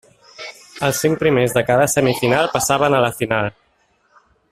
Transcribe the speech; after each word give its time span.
Els 0.87 1.01
cinc 1.03 1.19
primers 1.25 1.53
de 1.57 1.63
cada 1.69 1.85
semifinal 1.95 2.49
passaven 2.57 2.97
a 2.97 3.03
la 3.07 3.15
final. 3.23 3.53